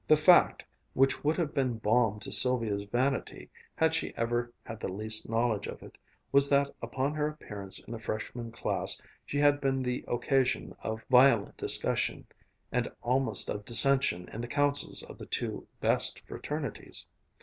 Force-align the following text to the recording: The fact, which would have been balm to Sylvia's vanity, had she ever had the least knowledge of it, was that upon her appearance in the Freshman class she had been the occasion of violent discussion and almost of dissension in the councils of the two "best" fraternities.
The 0.07 0.17
fact, 0.17 0.63
which 0.95 1.23
would 1.23 1.37
have 1.37 1.53
been 1.53 1.77
balm 1.77 2.19
to 2.21 2.31
Sylvia's 2.31 2.85
vanity, 2.85 3.51
had 3.75 3.93
she 3.93 4.15
ever 4.17 4.51
had 4.63 4.79
the 4.79 4.87
least 4.87 5.29
knowledge 5.29 5.67
of 5.67 5.83
it, 5.83 5.95
was 6.31 6.49
that 6.49 6.73
upon 6.81 7.13
her 7.13 7.27
appearance 7.27 7.77
in 7.85 7.91
the 7.93 7.99
Freshman 7.99 8.51
class 8.51 8.99
she 9.27 9.37
had 9.39 9.61
been 9.61 9.83
the 9.83 10.03
occasion 10.07 10.75
of 10.81 11.05
violent 11.11 11.55
discussion 11.55 12.25
and 12.71 12.91
almost 13.03 13.47
of 13.47 13.63
dissension 13.63 14.27
in 14.29 14.41
the 14.41 14.47
councils 14.47 15.03
of 15.03 15.19
the 15.19 15.27
two 15.27 15.67
"best" 15.81 16.21
fraternities. 16.21 17.05